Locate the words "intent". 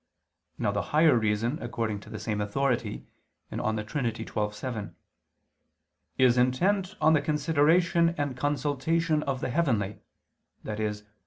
6.39-6.95